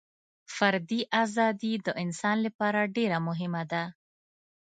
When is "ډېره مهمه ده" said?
2.95-3.83